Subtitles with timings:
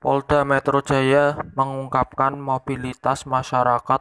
[0.00, 4.00] Polda Metro Jaya mengungkapkan mobilitas masyarakat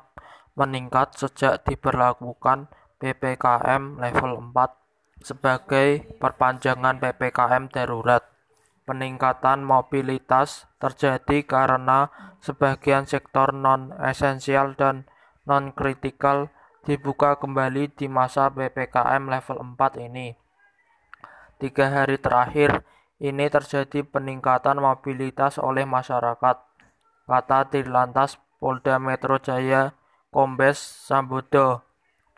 [0.56, 2.72] meningkat sejak diberlakukan
[3.04, 4.80] PPKM level 4
[5.20, 8.24] sebagai perpanjangan PPKM darurat.
[8.88, 12.08] Peningkatan mobilitas terjadi karena
[12.40, 15.04] sebagian sektor non-esensial dan
[15.44, 16.48] non-kritikal
[16.88, 20.32] dibuka kembali di masa PPKM level 4 ini.
[21.60, 22.88] Tiga hari terakhir,
[23.20, 26.56] ini terjadi peningkatan mobilitas oleh masyarakat,
[27.28, 29.92] kata Dirlantas Polda Metro Jaya
[30.32, 31.84] Kombes Sambodo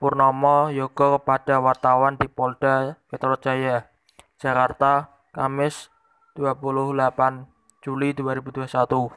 [0.01, 3.93] Purnomo Yoga kepada wartawan di Polda Metro Jaya,
[4.41, 5.93] Jakarta, Kamis
[6.33, 7.45] 28
[7.85, 9.13] Juli 2021.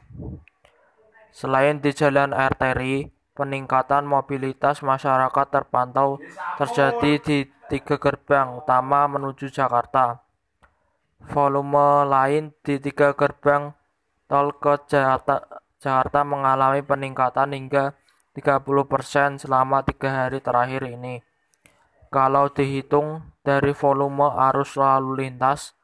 [1.33, 6.21] Selain di Jalan Arteri, peningkatan mobilitas masyarakat terpantau
[6.61, 7.37] terjadi di
[7.73, 10.24] tiga gerbang utama menuju Jakarta
[11.29, 13.73] volume lain di tiga gerbang
[14.25, 17.93] tol ke Jakarta, Jakarta mengalami peningkatan hingga
[18.35, 21.23] 30% selama tiga hari terakhir ini.
[22.11, 25.75] Kalau dihitung dari volume arus lalu lintas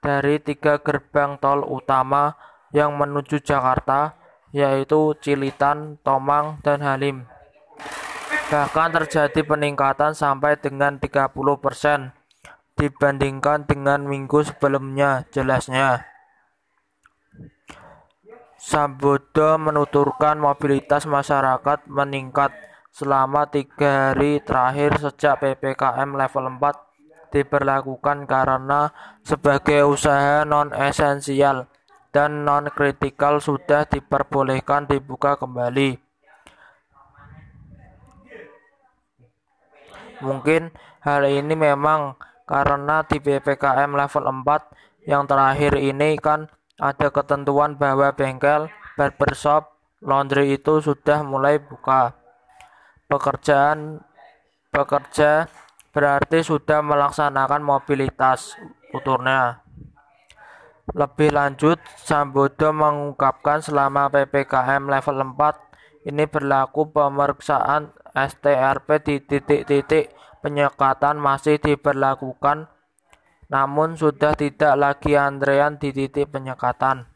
[0.00, 2.36] dari tiga gerbang tol utama
[2.74, 4.18] yang menuju Jakarta,
[4.52, 7.24] yaitu Cilitan, Tomang, dan Halim.
[8.52, 12.12] Bahkan terjadi peningkatan sampai dengan 30 persen
[12.74, 16.06] dibandingkan dengan minggu sebelumnya, jelasnya.
[18.58, 22.50] Sambodo menuturkan mobilitas masyarakat meningkat
[22.94, 28.94] selama tiga hari terakhir sejak PPKM level 4 diberlakukan karena
[29.26, 31.66] sebagai usaha non-esensial
[32.14, 35.98] dan non-kritikal sudah diperbolehkan dibuka kembali.
[40.22, 40.70] Mungkin
[41.02, 46.48] hal ini memang karena di PPKM level 4 yang terakhir ini kan
[46.80, 52.16] ada ketentuan bahwa bengkel, barbershop, laundry itu sudah mulai buka.
[53.08, 54.00] Pekerjaan
[54.72, 55.46] pekerja
[55.94, 58.58] berarti sudah melaksanakan mobilitas
[58.90, 59.62] uturnya.
[60.92, 70.13] Lebih lanjut, Sambodo mengungkapkan selama PPKM level 4 ini berlaku pemeriksaan STRP di titik-titik
[70.44, 72.68] penyekatan masih diberlakukan,
[73.48, 77.08] namun sudah tidak lagi antrean di titik penyekatan.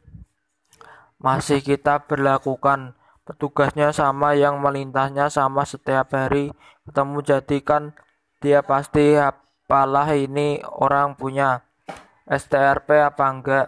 [1.21, 2.97] Masih kita berlakukan,
[3.29, 6.49] petugasnya sama yang melintasnya sama setiap hari.
[6.89, 7.93] Ketemu jadikan
[8.41, 11.69] dia pasti apalah ini orang punya
[12.25, 13.67] STRP apa enggak.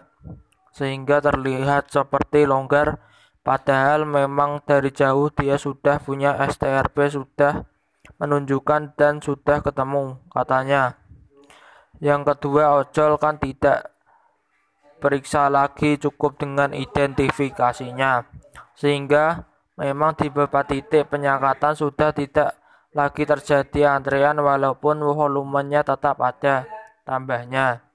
[0.73, 2.97] Sehingga terlihat seperti longgar.
[3.41, 7.65] Padahal memang dari jauh dia sudah punya STRP sudah
[8.17, 10.97] menunjukkan dan sudah ketemu, katanya.
[12.01, 13.93] Yang kedua, ojol kan tidak
[15.01, 18.25] periksa lagi cukup dengan identifikasinya.
[18.73, 19.45] Sehingga
[19.77, 22.57] memang di beberapa titik penyekatan sudah tidak
[22.91, 26.65] lagi terjadi antrean walaupun volumenya tetap ada
[27.05, 27.90] tambahnya.